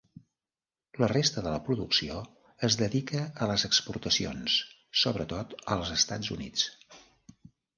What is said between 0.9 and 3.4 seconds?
La resta de la producció es dedica